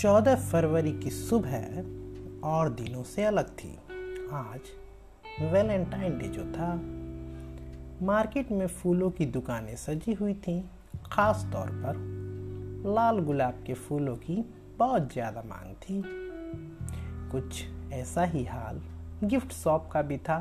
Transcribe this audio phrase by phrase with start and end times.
[0.00, 3.68] चौदह फरवरी की सुबह और दिनों से अलग थी।
[4.32, 4.60] आज
[5.42, 6.68] वैलेंटाइन डे जो था,
[8.06, 10.62] मार्केट में फूलों की दुकानें सजी हुई थीं।
[11.12, 11.96] खास तौर पर
[12.94, 14.44] लाल गुलाब के फूलों की
[14.78, 16.02] बहुत ज़्यादा मांग थी।
[17.30, 18.80] कुछ ऐसा ही हाल
[19.24, 20.40] गिफ्ट शॉप का भी था।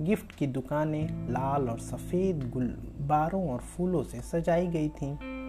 [0.00, 5.43] गिफ्ट की दुकानें लाल और सफ़ेद गुब्बारों और फूलों से सजाई गई थीं।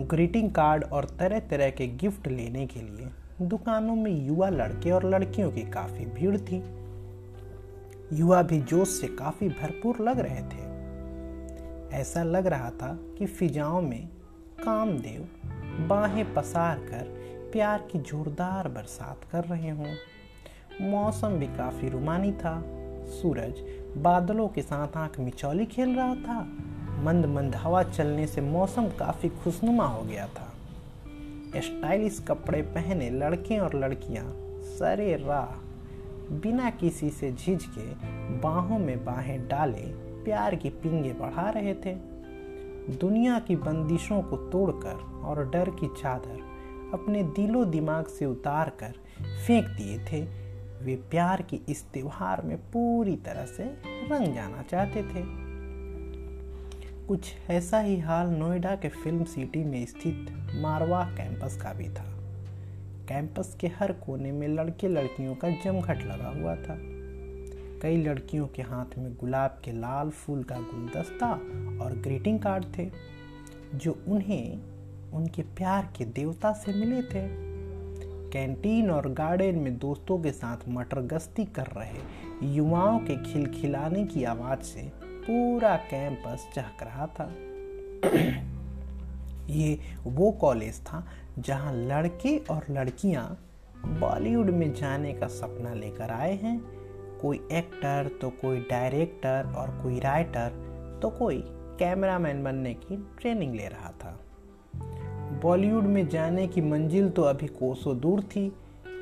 [0.00, 3.10] ग्रीटिंग कार्ड और तरह तरह के गिफ्ट लेने के लिए
[3.42, 6.62] दुकानों में युवा लड़के और लड़कियों की काफ़ी भीड़ थी।
[8.12, 10.70] युवा भी जोश से काफ़ी भरपूर लग रहे थे।
[11.96, 14.08] ऐसा लग रहा था कि फिजाओं में
[14.64, 15.28] कामदेव
[15.86, 17.20] बाहें पसार कर
[17.52, 19.94] प्यार की जोरदार बरसात कर रहे हों।
[20.82, 22.64] मौसम भी काफ़ी रुमानी था।
[23.06, 23.54] सूरज
[23.98, 26.52] बादलों के साथ आँख मिचौली खेल रहा था।
[27.04, 30.52] मंद मंद हवा चलने से मौसम काफ़ी खुशनुमा हो गया था।
[31.56, 34.24] स्टाइलिश कपड़े पहने लड़के और लड़कियाँ
[34.62, 35.56] सरे राह,
[36.32, 37.86] बिना किसी से झिझ के
[38.40, 39.86] बाहों में बाहें डाले
[40.24, 41.94] प्यार की पिंगे बढ़ा रहे थे।
[42.90, 46.38] दुनिया की बंदिशों को तोड़कर और डर की चादर
[46.94, 48.94] अपने दिलो दिमाग से उतार कर
[49.46, 50.22] फेंक दिए थे।
[50.84, 53.64] वे प्यार की इस त्योहार में पूरी तरह से
[54.10, 55.39] रंग जाना चाहते थे।
[57.10, 62.04] कुछ ऐसा ही हाल नोएडा के फ़िल्म सिटी में स्थित मारवा कैंपस का भी था।
[63.08, 66.76] कैंपस के हर कोने में लड़के लड़कियों का जमघट लगा हुआ था।
[67.82, 71.32] कई लड़कियों के हाथ में गुलाब के लाल फूल का गुलदस्ता
[71.84, 72.90] और ग्रीटिंग कार्ड थे,
[73.74, 74.58] जो उन्हें
[75.12, 77.26] उनके प्यार के देवता से मिले थे।
[78.30, 84.24] कैंटीन और गार्डन में दोस्तों के साथ मटर गश्ती कर रहे युवाओं के खिलखिलाने की
[84.24, 87.30] आवाज़ से पूरा कैंपस चहक रहा था।
[89.50, 91.04] ये वो कॉलेज था
[91.38, 93.24] जहाँ लड़के और लड़कियाँ
[94.00, 96.58] बॉलीवुड में जाने का सपना लेकर आए हैं।
[97.20, 101.42] कोई एक्टर तो कोई डायरेक्टर और कोई राइटर तो कोई
[101.78, 104.18] कैमरामैन बनने की ट्रेनिंग ले रहा था।
[105.42, 108.52] बॉलीवुड में जाने की मंजिल तो अभी कोसों दूर थी,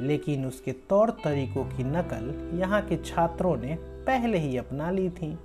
[0.00, 3.76] लेकिन उसके तौर तरीकों की नकल यहाँ के छात्रों ने
[4.06, 5.36] पहले ही अपना ली थी।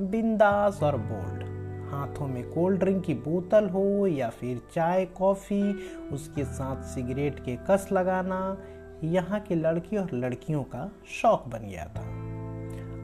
[0.00, 1.42] बिंदास और बोल्ड
[1.90, 5.72] हाथों में कोल्ड ड्रिंक की बोतल हो या फिर चाय कॉफ़ी
[6.12, 8.56] उसके साथ सिगरेट के कस लगाना,
[9.04, 12.02] यहाँ के लड़के और लड़कियों का शौक बन गया था।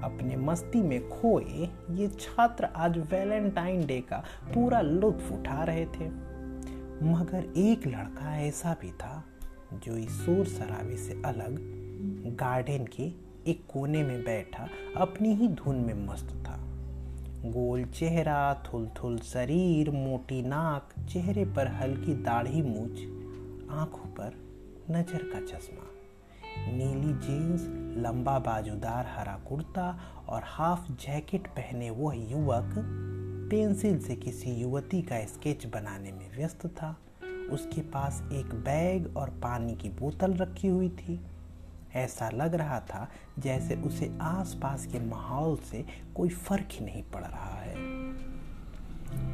[0.07, 4.23] अपने मस्ती में खोए ये छात्र आज वैलेंटाइन डे का
[4.55, 6.09] पूरा लुत्फ उठा रहे थे।
[7.05, 9.25] मगर एक लड़का ऐसा भी था,
[9.75, 11.59] जो इस शोर शराबे से अलग
[12.37, 13.13] गार्डन के
[13.51, 16.59] एक कोने में बैठा, अपनी ही धुन में मस्त था।
[17.49, 23.01] गोल चेहरा थुल शरीर, मोटी नाक, चेहरे पर हल्की दाढ़ी मूछ,
[23.71, 24.35] आँखों पर
[24.91, 25.87] नज़र का चश्मा।
[26.73, 27.65] नीली जीन्स,
[27.99, 29.89] लंबा बाजूदार हरा कुर्ता
[30.29, 32.75] और हाफ़ जैकेट पहने वह युवक
[33.51, 36.97] पेंसिल से किसी युवती का स्केच बनाने में व्यस्त था।
[37.53, 41.21] उसके पास एक बैग और पानी की बोतल रखी हुई थी।
[41.95, 45.85] ऐसा लग रहा था जैसे उसे आसपास के माहौल से
[46.17, 47.75] कोई फ़र्क ही नहीं पड़ रहा है।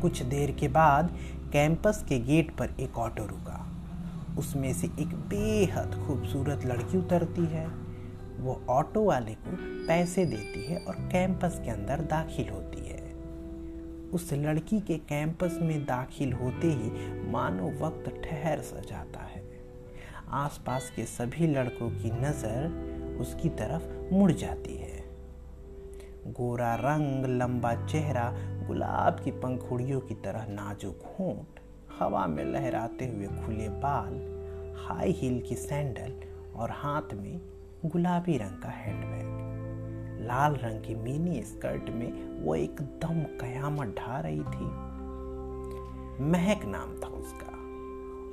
[0.00, 1.18] कुछ देर के बाद
[1.52, 3.70] कैंपस के गेट पर एक ऑटो रुका।
[4.38, 7.66] उसमें से एक बेहद खूबसूरत लड़की उतरती है।
[8.38, 9.56] वो ऑटो वाले को
[9.86, 13.14] पैसे देती है और कैंपस के अंदर दाखिल होती है।
[14.10, 16.90] उस लड़की के कैंपस में दाखिल होते ही
[17.30, 19.43] मानो वक्त ठहर सा जाता है।
[20.28, 25.04] आसपास के सभी लड़कों की नज़र उसकी तरफ़ मुड़ जाती है।
[26.26, 28.34] गोरा रंग, लंबा चेहरा,
[28.66, 31.60] गुलाब की पंखुड़ियों की तरह नाजुक होंठ,
[31.98, 34.14] हवा में लहराते हुए खुले बाल,
[34.78, 36.20] हाई हील की सैंडल
[36.56, 37.40] और हाथ में
[37.86, 39.44] गुलाबी रंग का हैंडबैग।
[40.26, 44.94] लाल रंग की मिनी स्कर्ट में वो एकदम कयामत ढा रही थी।
[46.24, 47.52] महक नाम था उसका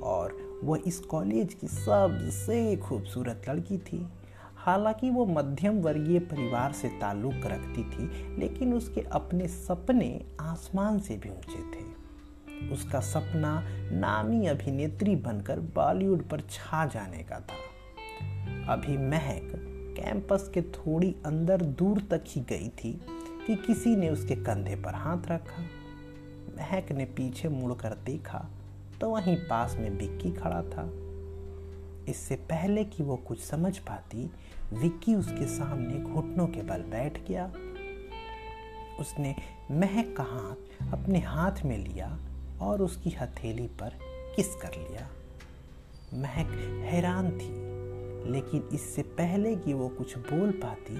[0.08, 4.08] और वह इस कॉलेज की सबसे खूबसूरत लड़की थी।
[4.56, 11.16] हालाँकि वो मध्यम वर्गीय परिवार से ताल्लुक रखती थी, लेकिन उसके अपने सपने आसमान से
[11.16, 11.92] भी ऊँचे थे।
[12.70, 13.62] उसका सपना
[13.92, 17.72] नामी अभिनेत्री बनकर बॉलीवुड पर छा जाने का था।
[18.72, 19.52] अभी महक
[20.00, 23.00] कैंपस के थोड़ी अंदर दूर तक ही गई थी
[23.46, 25.62] कि किसी ने उसके कंधे पर हाथ रखा।
[26.56, 28.48] महक ने पीछे मुड़कर देखा
[29.02, 30.82] तो वहीं पास में विक्की खड़ा था।
[32.08, 34.30] इससे पहले कि वो कुछ समझ पाती,
[34.72, 37.46] विक्की उसके सामने घुटनों के बल बैठ गया।
[39.00, 39.34] उसने
[39.70, 42.18] महक का हाथ अपने हाथ में लिया
[42.60, 43.98] और उसकी हथेली पर
[44.36, 45.08] किस कर लिया।
[46.14, 46.52] महक
[46.84, 47.50] हैरान थी,
[48.32, 50.96] लेकिन इससे पहले कि वो कुछ बोल पाती,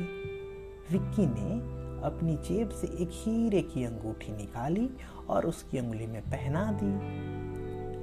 [0.92, 1.54] विक्की ने
[2.06, 4.90] अपनी जेब से एक हीरे की अंगूठी निकाली
[5.28, 7.41] और उसकी उंगली में पहना दी।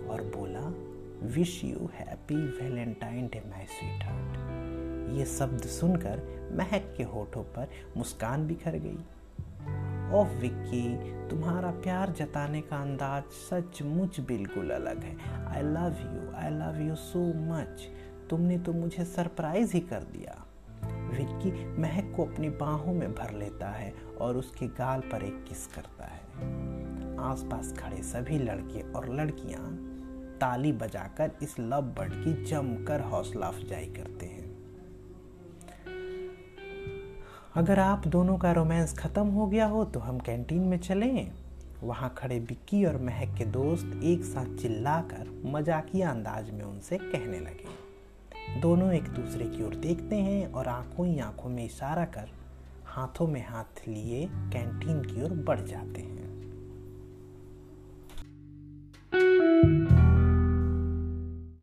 [0.10, 0.68] और बोला
[1.36, 3.66] wish you happy Valentine day my
[4.04, 6.22] sweetheart ये शब्द सुनकर
[6.58, 8.98] महक के होठों पर मुस्कान बिखर गई।
[10.18, 10.98] ओह विक्की,
[11.30, 15.16] तुम्हारा प्यार जताने का अंदाज सचमुच बिल्कुल अलग है।
[15.48, 17.88] I love you I love you so much
[18.30, 20.46] तुमने तो मुझे सरप्राइज़ ही कर दिया।
[21.12, 21.52] विक्की
[21.82, 26.06] महक को अपनी बाहों में भर लेता है और उसके गाल पर एक किस करता
[26.06, 29.89] है। आसपास खड़े सभी लड़के और लड़कियाँ
[30.42, 34.48] ताली बजाकर इस लव बर्ड की जमकर हौसला अफजाई करते हैं।
[37.56, 41.32] अगर आप दोनों का रोमांस खत्म हो गया हो तो हम कैंटीन में चलें।
[41.84, 47.40] वहाँ खड़े बिक्की और महक के दोस्त एक साथ चिल्लाकर मजाकिया अंदाज में उनसे कहने
[47.40, 52.30] लगे। दोनों एक दूसरे की ओर देखते हैं और आँखों ही आँखों में इशारा कर
[52.86, 56.39] हाथों में हाथ लिए कैंटीन की ओर बढ़ जाते हैं।